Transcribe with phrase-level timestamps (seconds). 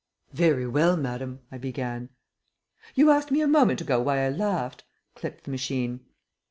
[0.33, 2.09] "Very well, madame" I began.
[2.95, 5.99] "You asked me a moment ago why I laughed," clicked the machine.